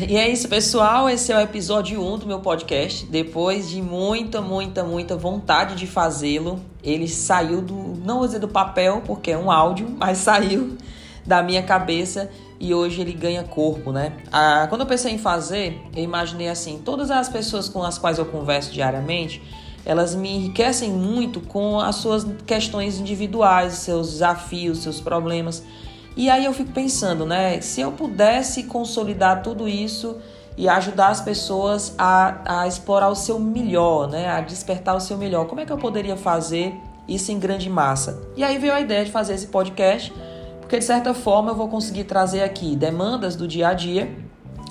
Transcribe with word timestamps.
E 0.00 0.16
é 0.16 0.28
isso, 0.28 0.48
pessoal. 0.48 1.08
Esse 1.08 1.32
é 1.32 1.36
o 1.36 1.40
episódio 1.40 2.02
1 2.02 2.18
do 2.18 2.26
meu 2.26 2.40
podcast. 2.40 3.04
Depois 3.06 3.68
de 3.68 3.82
muita, 3.82 4.40
muita, 4.40 4.82
muita 4.82 5.16
vontade 5.16 5.74
de 5.74 5.86
fazê-lo, 5.86 6.60
ele 6.82 7.06
saiu 7.06 7.60
do. 7.60 7.74
Não 7.74 8.18
vou 8.18 8.26
dizer 8.26 8.38
do 8.38 8.48
papel, 8.48 9.02
porque 9.04 9.30
é 9.30 9.38
um 9.38 9.50
áudio, 9.50 9.94
mas 9.98 10.18
saiu 10.18 10.76
da 11.26 11.42
minha 11.42 11.62
cabeça 11.62 12.30
e 12.58 12.72
hoje 12.72 13.00
ele 13.00 13.12
ganha 13.12 13.44
corpo, 13.44 13.92
né? 13.92 14.14
Ah, 14.32 14.66
quando 14.68 14.80
eu 14.80 14.86
pensei 14.86 15.12
em 15.12 15.18
fazer, 15.18 15.78
eu 15.94 16.02
imaginei 16.02 16.48
assim: 16.48 16.80
todas 16.82 17.10
as 17.10 17.28
pessoas 17.28 17.68
com 17.68 17.82
as 17.82 17.98
quais 17.98 18.18
eu 18.18 18.24
converso 18.24 18.72
diariamente, 18.72 19.42
elas 19.84 20.14
me 20.14 20.30
enriquecem 20.30 20.90
muito 20.90 21.40
com 21.40 21.78
as 21.78 21.96
suas 21.96 22.26
questões 22.46 22.98
individuais, 22.98 23.74
seus 23.74 24.12
desafios, 24.12 24.78
seus 24.78 25.00
problemas. 25.00 25.62
E 26.16 26.28
aí 26.28 26.44
eu 26.44 26.52
fico 26.52 26.72
pensando, 26.72 27.24
né? 27.24 27.60
Se 27.60 27.80
eu 27.80 27.92
pudesse 27.92 28.64
consolidar 28.64 29.42
tudo 29.42 29.68
isso 29.68 30.18
e 30.56 30.68
ajudar 30.68 31.08
as 31.08 31.20
pessoas 31.20 31.94
a, 31.96 32.62
a 32.62 32.68
explorar 32.68 33.08
o 33.08 33.14
seu 33.14 33.38
melhor, 33.38 34.08
né? 34.08 34.28
A 34.28 34.40
despertar 34.40 34.94
o 34.94 35.00
seu 35.00 35.16
melhor, 35.16 35.46
como 35.46 35.60
é 35.60 35.66
que 35.66 35.72
eu 35.72 35.78
poderia 35.78 36.16
fazer 36.16 36.74
isso 37.08 37.32
em 37.32 37.38
grande 37.38 37.70
massa? 37.70 38.22
E 38.36 38.44
aí 38.44 38.58
veio 38.58 38.74
a 38.74 38.80
ideia 38.80 39.04
de 39.04 39.10
fazer 39.10 39.34
esse 39.34 39.46
podcast, 39.46 40.12
porque 40.60 40.78
de 40.78 40.84
certa 40.84 41.14
forma 41.14 41.52
eu 41.52 41.54
vou 41.54 41.68
conseguir 41.68 42.04
trazer 42.04 42.42
aqui 42.42 42.76
demandas 42.76 43.34
do 43.34 43.48
dia 43.48 43.68
a 43.68 43.74
dia 43.74 44.10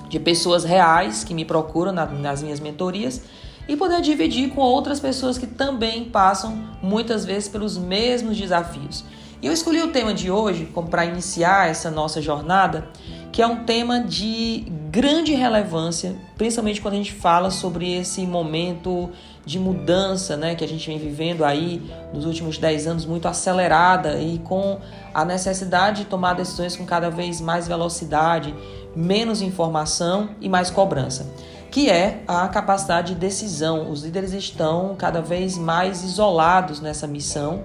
de 0.08 0.20
pessoas 0.20 0.62
reais 0.62 1.24
que 1.24 1.32
me 1.32 1.44
procuram 1.44 1.90
na, 1.90 2.06
nas 2.06 2.42
minhas 2.42 2.60
mentorias 2.60 3.22
e 3.66 3.76
poder 3.76 4.00
dividir 4.00 4.50
com 4.50 4.60
outras 4.60 5.00
pessoas 5.00 5.38
que 5.38 5.46
também 5.46 6.04
passam 6.04 6.56
muitas 6.82 7.24
vezes 7.24 7.48
pelos 7.48 7.78
mesmos 7.78 8.36
desafios. 8.36 9.04
E 9.42 9.46
eu 9.48 9.52
escolhi 9.52 9.82
o 9.82 9.88
tema 9.88 10.14
de 10.14 10.30
hoje 10.30 10.66
como 10.66 10.86
para 10.86 11.04
iniciar 11.04 11.68
essa 11.68 11.90
nossa 11.90 12.22
jornada, 12.22 12.88
que 13.32 13.42
é 13.42 13.46
um 13.46 13.64
tema 13.64 13.98
de 13.98 14.64
grande 14.88 15.34
relevância, 15.34 16.14
principalmente 16.38 16.80
quando 16.80 16.94
a 16.94 16.98
gente 16.98 17.12
fala 17.12 17.50
sobre 17.50 17.92
esse 17.92 18.24
momento 18.24 19.10
de 19.44 19.58
mudança, 19.58 20.36
né, 20.36 20.54
que 20.54 20.62
a 20.62 20.68
gente 20.68 20.86
vem 20.86 20.96
vivendo 20.96 21.44
aí 21.44 21.82
nos 22.14 22.24
últimos 22.24 22.56
10 22.56 22.86
anos 22.86 23.04
muito 23.04 23.26
acelerada 23.26 24.20
e 24.20 24.38
com 24.38 24.78
a 25.12 25.24
necessidade 25.24 26.04
de 26.04 26.08
tomar 26.08 26.34
decisões 26.34 26.76
com 26.76 26.86
cada 26.86 27.10
vez 27.10 27.40
mais 27.40 27.66
velocidade, 27.66 28.54
menos 28.94 29.42
informação 29.42 30.36
e 30.40 30.48
mais 30.48 30.70
cobrança, 30.70 31.26
que 31.68 31.90
é 31.90 32.22
a 32.28 32.46
capacidade 32.46 33.14
de 33.14 33.18
decisão. 33.18 33.90
Os 33.90 34.04
líderes 34.04 34.32
estão 34.34 34.94
cada 34.96 35.20
vez 35.20 35.58
mais 35.58 36.04
isolados 36.04 36.80
nessa 36.80 37.08
missão 37.08 37.64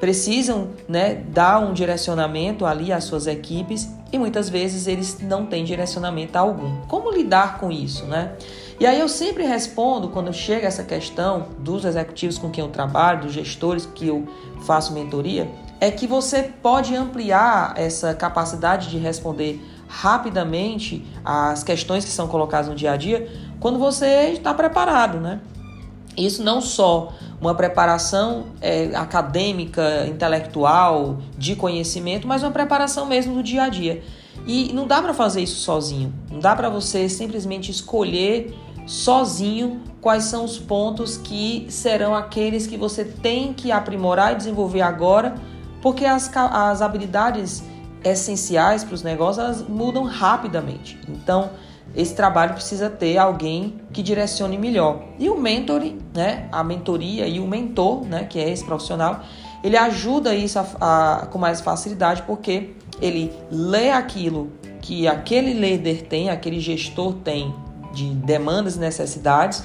precisam 0.00 0.68
né, 0.88 1.14
dar 1.14 1.58
um 1.58 1.72
direcionamento 1.72 2.64
ali 2.66 2.92
às 2.92 3.04
suas 3.04 3.26
equipes 3.26 3.88
e 4.12 4.18
muitas 4.18 4.48
vezes 4.48 4.86
eles 4.86 5.18
não 5.20 5.46
têm 5.46 5.64
direcionamento 5.64 6.36
algum. 6.36 6.80
Como 6.86 7.10
lidar 7.10 7.58
com 7.58 7.70
isso, 7.70 8.04
né? 8.04 8.32
E 8.78 8.86
aí 8.86 9.00
eu 9.00 9.08
sempre 9.08 9.44
respondo 9.44 10.08
quando 10.08 10.32
chega 10.32 10.66
essa 10.66 10.82
questão 10.82 11.48
dos 11.58 11.84
executivos 11.84 12.36
com 12.36 12.50
quem 12.50 12.62
eu 12.62 12.70
trabalho, 12.70 13.22
dos 13.22 13.32
gestores 13.32 13.86
que 13.86 14.06
eu 14.06 14.28
faço 14.66 14.92
mentoria, 14.92 15.50
é 15.80 15.90
que 15.90 16.06
você 16.06 16.42
pode 16.62 16.94
ampliar 16.94 17.74
essa 17.76 18.14
capacidade 18.14 18.90
de 18.90 18.98
responder 18.98 19.60
rapidamente 19.88 21.06
às 21.24 21.62
questões 21.62 22.04
que 22.04 22.10
são 22.10 22.28
colocadas 22.28 22.68
no 22.68 22.74
dia 22.74 22.92
a 22.92 22.96
dia 22.96 23.30
quando 23.60 23.78
você 23.78 24.30
está 24.32 24.52
preparado, 24.52 25.18
né? 25.18 25.40
Isso 26.16 26.42
não 26.42 26.60
só 26.60 27.12
uma 27.40 27.54
preparação 27.54 28.46
é, 28.60 28.90
acadêmica, 28.94 30.06
intelectual, 30.06 31.18
de 31.36 31.54
conhecimento, 31.54 32.26
mas 32.26 32.42
uma 32.42 32.50
preparação 32.50 33.06
mesmo 33.06 33.34
do 33.34 33.42
dia 33.42 33.64
a 33.64 33.68
dia. 33.68 34.02
E 34.46 34.72
não 34.72 34.86
dá 34.86 35.02
para 35.02 35.12
fazer 35.12 35.42
isso 35.42 35.56
sozinho. 35.56 36.14
Não 36.30 36.38
dá 36.38 36.56
para 36.56 36.68
você 36.68 37.08
simplesmente 37.08 37.70
escolher 37.70 38.54
sozinho 38.86 39.80
quais 40.00 40.24
são 40.24 40.44
os 40.44 40.58
pontos 40.58 41.16
que 41.16 41.66
serão 41.68 42.14
aqueles 42.14 42.66
que 42.66 42.76
você 42.76 43.04
tem 43.04 43.52
que 43.52 43.72
aprimorar 43.72 44.32
e 44.32 44.36
desenvolver 44.36 44.82
agora, 44.82 45.34
porque 45.82 46.04
as, 46.04 46.30
as 46.34 46.80
habilidades 46.80 47.64
essenciais 48.04 48.84
para 48.84 48.94
os 48.94 49.02
negócios 49.02 49.44
elas 49.44 49.68
mudam 49.68 50.04
rapidamente. 50.04 50.98
Então, 51.08 51.50
esse 51.96 52.14
trabalho 52.14 52.52
precisa 52.52 52.90
ter 52.90 53.16
alguém 53.16 53.80
que 53.90 54.02
direcione 54.02 54.58
melhor. 54.58 55.02
E 55.18 55.30
o 55.30 55.40
mentoring, 55.40 55.98
né, 56.14 56.46
a 56.52 56.62
mentoria 56.62 57.26
e 57.26 57.40
o 57.40 57.46
mentor, 57.46 58.04
né, 58.04 58.24
que 58.24 58.38
é 58.38 58.50
esse 58.50 58.64
profissional, 58.64 59.22
ele 59.64 59.78
ajuda 59.78 60.34
isso 60.34 60.58
a, 60.58 60.66
a, 60.80 61.26
com 61.26 61.38
mais 61.38 61.62
facilidade 61.62 62.22
porque 62.22 62.74
ele 63.00 63.32
lê 63.50 63.90
aquilo 63.90 64.52
que 64.82 65.08
aquele 65.08 65.54
líder 65.54 66.02
tem, 66.02 66.28
aquele 66.28 66.60
gestor 66.60 67.14
tem 67.14 67.54
de 67.92 68.04
demandas 68.10 68.76
e 68.76 68.78
necessidades 68.78 69.64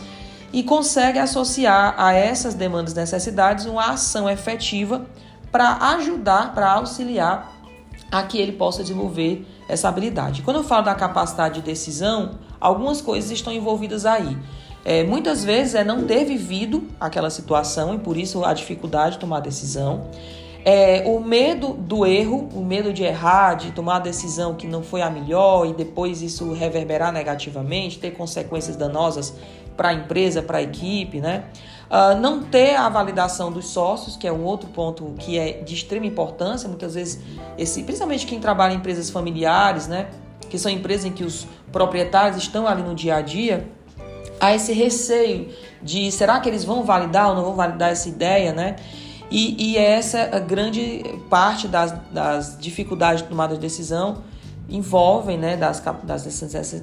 e 0.53 0.63
consegue 0.63 1.19
associar 1.19 1.95
a 1.97 2.13
essas 2.13 2.53
demandas 2.53 2.93
e 2.93 2.95
necessidades 2.95 3.65
uma 3.65 3.91
ação 3.91 4.29
efetiva 4.29 5.05
para 5.51 5.95
ajudar, 5.95 6.53
para 6.53 6.71
auxiliar 6.71 7.60
a 8.11 8.23
que 8.23 8.37
ele 8.37 8.51
possa 8.51 8.81
desenvolver 8.81 9.45
essa 9.69 9.87
habilidade. 9.87 10.41
Quando 10.41 10.57
eu 10.57 10.63
falo 10.63 10.83
da 10.83 10.93
capacidade 10.93 11.55
de 11.55 11.61
decisão, 11.61 12.31
algumas 12.59 13.01
coisas 13.01 13.31
estão 13.31 13.53
envolvidas 13.53 14.05
aí. 14.05 14.37
É, 14.83 15.03
muitas 15.03 15.43
vezes 15.43 15.75
é 15.75 15.83
não 15.83 16.05
ter 16.05 16.25
vivido 16.25 16.83
aquela 16.99 17.29
situação 17.29 17.93
e 17.93 17.99
por 17.99 18.17
isso 18.17 18.43
a 18.43 18.53
dificuldade 18.53 19.13
de 19.13 19.19
tomar 19.19 19.39
decisão. 19.39 20.09
É, 20.65 21.03
o 21.07 21.19
medo 21.19 21.73
do 21.73 22.05
erro, 22.05 22.49
o 22.53 22.63
medo 22.63 22.93
de 22.93 23.03
errar, 23.03 23.55
de 23.55 23.71
tomar 23.71 23.95
a 23.95 23.99
decisão 23.99 24.53
que 24.53 24.67
não 24.67 24.83
foi 24.83 25.01
a 25.01 25.09
melhor 25.09 25.65
e 25.65 25.73
depois 25.73 26.21
isso 26.21 26.51
reverberar 26.53 27.11
negativamente, 27.11 27.97
ter 27.97 28.11
consequências 28.11 28.75
danosas 28.75 29.33
para 29.81 29.89
a 29.89 29.93
empresa, 29.93 30.43
para 30.43 30.59
a 30.59 30.61
equipe, 30.61 31.19
né? 31.19 31.45
Uh, 31.89 32.15
não 32.19 32.43
ter 32.43 32.75
a 32.75 32.87
validação 32.87 33.51
dos 33.51 33.69
sócios, 33.69 34.15
que 34.15 34.27
é 34.27 34.31
um 34.31 34.43
outro 34.43 34.69
ponto 34.69 35.15
que 35.17 35.39
é 35.39 35.53
de 35.53 35.73
extrema 35.73 36.05
importância. 36.05 36.69
Muitas 36.69 36.93
vezes, 36.93 37.19
esse, 37.57 37.81
principalmente 37.81 38.27
quem 38.27 38.39
trabalha 38.39 38.73
em 38.73 38.77
empresas 38.77 39.09
familiares, 39.09 39.87
né? 39.87 40.05
Que 40.51 40.59
são 40.59 40.71
empresas 40.71 41.05
em 41.05 41.11
que 41.11 41.23
os 41.23 41.47
proprietários 41.71 42.37
estão 42.37 42.67
ali 42.67 42.83
no 42.83 42.93
dia 42.93 43.15
a 43.15 43.21
dia, 43.21 43.67
há 44.39 44.53
esse 44.53 44.71
receio 44.71 45.49
de 45.81 46.11
será 46.11 46.39
que 46.39 46.47
eles 46.47 46.63
vão 46.63 46.83
validar 46.83 47.29
ou 47.29 47.35
não 47.35 47.43
vão 47.43 47.55
validar 47.55 47.89
essa 47.89 48.07
ideia, 48.07 48.53
né? 48.53 48.75
E, 49.31 49.71
e 49.71 49.77
essa 49.77 50.29
a 50.31 50.39
grande 50.39 51.01
parte 51.27 51.67
das, 51.67 51.91
das 52.11 52.55
dificuldades 52.59 53.23
de 53.23 53.29
tomada 53.29 53.55
de 53.55 53.59
decisão 53.59 54.21
envolvem, 54.69 55.37
né, 55.37 55.57
das, 55.57 55.83
das 56.03 56.25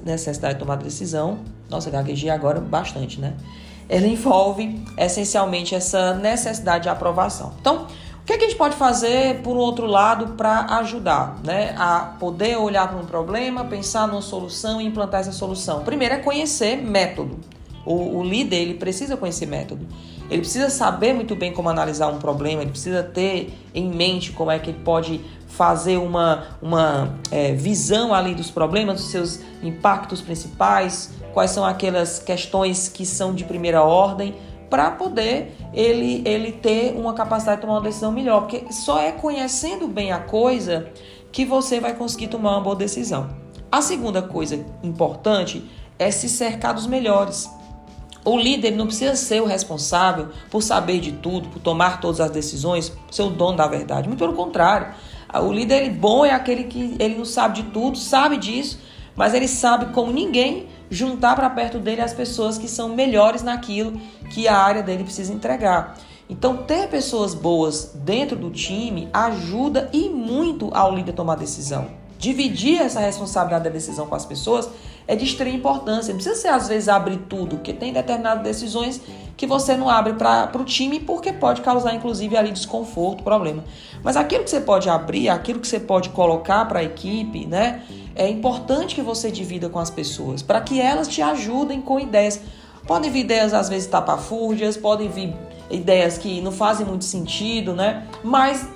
necessidades 0.03 0.55
de 0.55 0.59
tomada 0.59 0.79
de 0.79 0.85
decisão. 0.85 1.39
Nossa, 1.69 1.89
gaguejei 1.89 2.29
agora 2.29 2.59
bastante, 2.59 3.19
né? 3.19 3.35
ela 3.89 4.05
envolve 4.05 4.79
essencialmente 4.95 5.73
essa 5.73 6.13
necessidade 6.13 6.83
de 6.83 6.89
aprovação. 6.89 7.53
Então, 7.59 7.87
o 8.21 8.25
que, 8.25 8.33
é 8.33 8.37
que 8.37 8.45
a 8.45 8.47
gente 8.47 8.57
pode 8.57 8.75
fazer, 8.75 9.41
por 9.41 9.57
outro 9.57 9.87
lado, 9.87 10.35
para 10.35 10.77
ajudar 10.77 11.39
né, 11.43 11.73
a 11.75 12.15
poder 12.19 12.57
olhar 12.57 12.87
para 12.87 12.99
um 12.99 13.05
problema, 13.05 13.65
pensar 13.65 14.07
numa 14.07 14.21
solução 14.21 14.79
e 14.79 14.85
implantar 14.85 15.21
essa 15.21 15.31
solução? 15.31 15.83
Primeiro 15.83 16.13
é 16.13 16.17
conhecer 16.19 16.75
método. 16.77 17.39
O, 17.83 18.19
o 18.19 18.23
líder 18.23 18.57
ele 18.57 18.73
precisa 18.75 19.17
conhecer 19.17 19.47
método. 19.47 19.87
Ele 20.29 20.41
precisa 20.41 20.69
saber 20.69 21.11
muito 21.11 21.35
bem 21.35 21.51
como 21.51 21.69
analisar 21.69 22.07
um 22.09 22.19
problema, 22.19 22.61
ele 22.61 22.69
precisa 22.69 23.01
ter 23.01 23.51
em 23.73 23.89
mente 23.89 24.31
como 24.31 24.51
é 24.51 24.59
que 24.59 24.69
ele 24.69 24.79
pode 24.83 25.21
fazer 25.59 25.97
uma, 25.97 26.57
uma 26.61 27.15
é, 27.29 27.51
visão 27.51 28.13
ali 28.13 28.33
dos 28.33 28.49
problemas, 28.49 29.01
dos 29.01 29.11
seus 29.11 29.41
impactos 29.61 30.21
principais, 30.21 31.11
quais 31.33 31.51
são 31.51 31.65
aquelas 31.65 32.17
questões 32.17 32.87
que 32.87 33.05
são 33.05 33.35
de 33.35 33.43
primeira 33.43 33.83
ordem, 33.83 34.35
para 34.69 34.89
poder 34.91 35.53
ele, 35.73 36.21
ele 36.25 36.53
ter 36.53 36.95
uma 36.95 37.13
capacidade 37.13 37.57
de 37.57 37.63
tomar 37.63 37.79
uma 37.79 37.81
decisão 37.81 38.09
melhor. 38.09 38.47
Porque 38.47 38.71
só 38.71 39.01
é 39.01 39.11
conhecendo 39.11 39.85
bem 39.85 40.13
a 40.13 40.19
coisa 40.19 40.87
que 41.29 41.43
você 41.43 41.81
vai 41.81 41.93
conseguir 41.93 42.29
tomar 42.29 42.51
uma 42.51 42.61
boa 42.61 42.75
decisão. 42.77 43.29
A 43.69 43.81
segunda 43.81 44.21
coisa 44.21 44.65
importante 44.81 45.69
é 45.99 46.09
se 46.09 46.29
cercar 46.29 46.73
dos 46.73 46.87
melhores. 46.87 47.49
O 48.23 48.37
líder 48.37 48.71
não 48.71 48.85
precisa 48.85 49.17
ser 49.17 49.41
o 49.41 49.45
responsável 49.45 50.29
por 50.49 50.61
saber 50.61 51.01
de 51.01 51.11
tudo, 51.11 51.49
por 51.49 51.59
tomar 51.59 51.99
todas 51.99 52.21
as 52.21 52.31
decisões, 52.31 52.93
ser 53.11 53.23
o 53.23 53.29
dono 53.29 53.57
da 53.57 53.67
verdade. 53.67 54.07
Muito 54.07 54.19
pelo 54.19 54.33
contrário. 54.33 54.93
O 55.33 55.51
líder 55.51 55.91
bom 55.91 56.25
é 56.25 56.31
aquele 56.31 56.63
que 56.63 56.95
ele 56.97 57.15
não 57.15 57.25
sabe 57.25 57.61
de 57.61 57.69
tudo, 57.69 57.97
sabe 57.97 58.37
disso, 58.37 58.79
mas 59.15 59.33
ele 59.33 59.47
sabe 59.47 59.93
como 59.93 60.11
ninguém 60.11 60.67
juntar 60.89 61.35
para 61.35 61.49
perto 61.49 61.77
dele 61.77 62.01
as 62.01 62.13
pessoas 62.13 62.57
que 62.57 62.67
são 62.67 62.89
melhores 62.89 63.43
naquilo 63.43 63.99
que 64.31 64.47
a 64.47 64.57
área 64.57 64.81
dele 64.81 65.03
precisa 65.03 65.31
entregar. 65.31 65.97
Então, 66.27 66.57
ter 66.57 66.87
pessoas 66.89 67.33
boas 67.33 67.91
dentro 67.95 68.35
do 68.35 68.49
time 68.49 69.09
ajuda 69.13 69.89
e 69.91 70.09
muito 70.09 70.69
ao 70.73 70.95
líder 70.95 71.13
tomar 71.13 71.35
decisão. 71.35 71.87
Dividir 72.19 72.81
essa 72.81 72.99
responsabilidade 72.99 73.63
da 73.63 73.69
decisão 73.71 74.05
com 74.05 74.13
as 74.13 74.25
pessoas 74.25 74.69
é 75.07 75.15
de 75.15 75.25
extrema 75.25 75.57
importância. 75.57 76.13
Não 76.13 76.19
precisa 76.19 76.35
ser, 76.35 76.49
às 76.49 76.67
vezes, 76.67 76.87
abrir 76.87 77.17
tudo, 77.29 77.55
porque 77.55 77.73
tem 77.73 77.91
determinadas 77.91 78.43
decisões 78.43 79.01
que 79.35 79.47
você 79.47 79.75
não 79.75 79.89
abre 79.89 80.13
para 80.13 80.51
o 80.55 80.65
time 80.65 80.99
porque 80.99 81.33
pode 81.33 81.61
causar, 81.61 81.95
inclusive, 81.95 82.35
ali 82.35 82.51
desconforto, 82.51 83.23
problema. 83.23 83.63
Mas 84.03 84.17
aquilo 84.17 84.43
que 84.43 84.49
você 84.49 84.59
pode 84.59 84.89
abrir, 84.89 85.29
aquilo 85.29 85.59
que 85.59 85.67
você 85.67 85.79
pode 85.79 86.09
colocar 86.09 86.65
para 86.65 86.79
a 86.79 86.83
equipe, 86.83 87.47
né? 87.47 87.83
é 88.19 88.27
importante 88.27 88.95
que 88.95 89.01
você 89.01 89.31
divida 89.31 89.69
com 89.69 89.79
as 89.79 89.89
pessoas, 89.89 90.41
para 90.41 90.59
que 90.59 90.81
elas 90.81 91.07
te 91.07 91.21
ajudem 91.21 91.81
com 91.81 91.97
ideias. 91.97 92.41
Podem 92.85 93.09
vir 93.09 93.21
ideias 93.21 93.53
às 93.53 93.69
vezes 93.69 93.87
tapafúrdias, 93.87 94.75
podem 94.75 95.07
vir 95.07 95.33
ideias 95.71 96.17
que 96.17 96.41
não 96.41 96.51
fazem 96.51 96.85
muito 96.85 97.05
sentido, 97.05 97.73
né? 97.73 98.05
Mas 98.21 98.67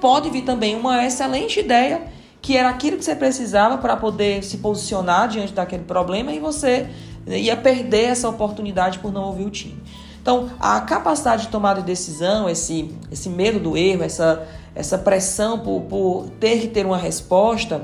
pode 0.00 0.28
vir 0.30 0.42
também 0.42 0.74
uma 0.74 1.06
excelente 1.06 1.60
ideia 1.60 2.02
que 2.48 2.56
era 2.56 2.70
aquilo 2.70 2.96
que 2.96 3.04
você 3.04 3.14
precisava 3.14 3.76
para 3.76 3.94
poder 3.94 4.42
se 4.42 4.56
posicionar 4.56 5.28
diante 5.28 5.52
daquele 5.52 5.84
problema 5.84 6.32
e 6.32 6.40
você 6.40 6.88
ia 7.26 7.54
perder 7.54 8.04
essa 8.04 8.26
oportunidade 8.26 9.00
por 9.00 9.12
não 9.12 9.24
ouvir 9.24 9.44
o 9.44 9.50
time. 9.50 9.76
Então, 10.22 10.48
a 10.58 10.80
capacidade 10.80 11.42
de 11.42 11.48
tomada 11.48 11.80
de 11.80 11.86
decisão, 11.86 12.48
esse, 12.48 12.90
esse 13.12 13.28
medo 13.28 13.60
do 13.60 13.76
erro, 13.76 14.02
essa, 14.02 14.48
essa 14.74 14.96
pressão 14.96 15.58
por, 15.58 15.82
por 15.82 16.30
ter 16.40 16.62
que 16.62 16.68
ter 16.68 16.86
uma 16.86 16.96
resposta, 16.96 17.82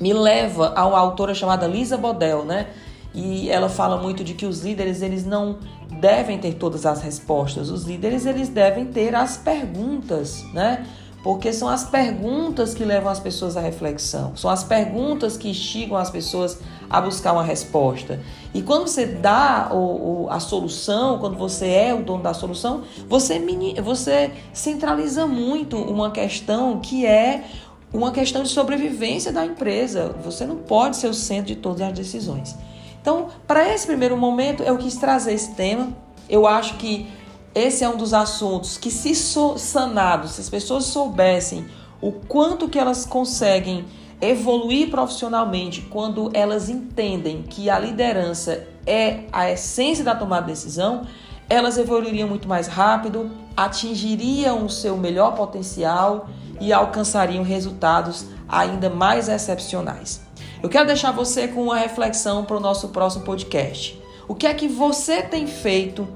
me 0.00 0.14
leva 0.14 0.72
a 0.74 0.86
uma 0.86 0.98
autora 0.98 1.34
chamada 1.34 1.66
Lisa 1.66 1.98
Bodel, 1.98 2.46
né? 2.46 2.68
E 3.12 3.50
ela 3.50 3.68
fala 3.68 3.98
muito 3.98 4.24
de 4.24 4.32
que 4.32 4.46
os 4.46 4.62
líderes 4.62 5.02
eles 5.02 5.26
não 5.26 5.58
devem 6.00 6.38
ter 6.38 6.54
todas 6.54 6.86
as 6.86 7.02
respostas. 7.02 7.68
Os 7.68 7.84
líderes 7.84 8.24
eles 8.24 8.48
devem 8.48 8.86
ter 8.86 9.14
as 9.14 9.36
perguntas, 9.36 10.42
né? 10.54 10.86
Porque 11.22 11.52
são 11.52 11.68
as 11.68 11.84
perguntas 11.84 12.74
que 12.74 12.84
levam 12.84 13.10
as 13.10 13.20
pessoas 13.20 13.56
à 13.56 13.60
reflexão, 13.60 14.32
são 14.34 14.50
as 14.50 14.64
perguntas 14.64 15.36
que 15.36 15.48
instigam 15.48 15.96
as 15.96 16.10
pessoas 16.10 16.58
a 16.90 17.00
buscar 17.00 17.32
uma 17.32 17.44
resposta. 17.44 18.20
E 18.52 18.60
quando 18.60 18.88
você 18.88 19.06
dá 19.06 19.70
o, 19.72 20.24
o, 20.24 20.30
a 20.30 20.40
solução, 20.40 21.18
quando 21.18 21.36
você 21.36 21.68
é 21.68 21.94
o 21.94 22.02
dono 22.02 22.24
da 22.24 22.34
solução, 22.34 22.82
você, 23.08 23.40
você 23.82 24.32
centraliza 24.52 25.26
muito 25.26 25.76
uma 25.76 26.10
questão 26.10 26.80
que 26.80 27.06
é 27.06 27.44
uma 27.92 28.10
questão 28.10 28.42
de 28.42 28.48
sobrevivência 28.48 29.32
da 29.32 29.44
empresa. 29.44 30.14
Você 30.24 30.44
não 30.44 30.56
pode 30.56 30.96
ser 30.96 31.06
o 31.06 31.14
centro 31.14 31.46
de 31.46 31.56
todas 31.56 31.82
as 31.82 31.92
decisões. 31.92 32.56
Então, 33.00 33.28
para 33.46 33.72
esse 33.72 33.86
primeiro 33.86 34.16
momento, 34.16 34.62
eu 34.62 34.76
quis 34.76 34.96
trazer 34.96 35.34
esse 35.34 35.52
tema. 35.54 35.88
Eu 36.28 36.46
acho 36.46 36.74
que 36.76 37.06
esse 37.54 37.84
é 37.84 37.88
um 37.88 37.96
dos 37.96 38.14
assuntos 38.14 38.78
que, 38.78 38.90
se 38.90 39.14
sanados, 39.14 40.32
se 40.32 40.40
as 40.40 40.48
pessoas 40.48 40.84
soubessem 40.84 41.66
o 42.00 42.12
quanto 42.12 42.68
que 42.68 42.78
elas 42.78 43.04
conseguem 43.04 43.84
evoluir 44.20 44.88
profissionalmente 44.90 45.82
quando 45.82 46.30
elas 46.32 46.68
entendem 46.68 47.42
que 47.42 47.68
a 47.68 47.78
liderança 47.78 48.66
é 48.86 49.24
a 49.32 49.50
essência 49.50 50.04
da 50.04 50.14
tomada 50.14 50.46
de 50.46 50.52
decisão, 50.52 51.06
elas 51.48 51.76
evoluiriam 51.76 52.28
muito 52.28 52.48
mais 52.48 52.66
rápido, 52.66 53.30
atingiriam 53.56 54.64
o 54.64 54.70
seu 54.70 54.96
melhor 54.96 55.34
potencial 55.34 56.28
e 56.60 56.72
alcançariam 56.72 57.42
resultados 57.42 58.26
ainda 58.48 58.88
mais 58.88 59.28
excepcionais. 59.28 60.22
Eu 60.62 60.68
quero 60.68 60.86
deixar 60.86 61.10
você 61.10 61.48
com 61.48 61.64
uma 61.64 61.76
reflexão 61.76 62.44
para 62.44 62.56
o 62.56 62.60
nosso 62.60 62.88
próximo 62.88 63.24
podcast. 63.24 64.00
O 64.28 64.34
que 64.34 64.46
é 64.46 64.54
que 64.54 64.68
você 64.68 65.20
tem 65.20 65.46
feito 65.46 66.06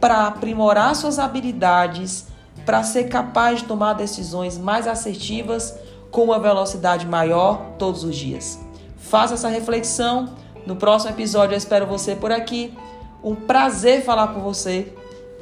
para 0.00 0.26
aprimorar 0.26 0.94
suas 0.94 1.18
habilidades, 1.18 2.26
para 2.64 2.82
ser 2.82 3.04
capaz 3.04 3.60
de 3.60 3.64
tomar 3.66 3.94
decisões 3.94 4.58
mais 4.58 4.86
assertivas 4.86 5.74
com 6.10 6.24
uma 6.24 6.38
velocidade 6.38 7.06
maior 7.06 7.72
todos 7.78 8.04
os 8.04 8.16
dias? 8.16 8.58
Faça 8.96 9.34
essa 9.34 9.48
reflexão. 9.48 10.34
No 10.66 10.76
próximo 10.76 11.12
episódio 11.12 11.54
eu 11.54 11.58
espero 11.58 11.86
você 11.86 12.14
por 12.14 12.30
aqui. 12.30 12.76
Um 13.22 13.34
prazer 13.34 14.04
falar 14.04 14.28
com 14.28 14.40
você. 14.40 14.92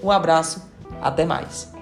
Um 0.03 0.11
abraço. 0.11 0.62
Até 1.02 1.25
mais. 1.25 1.75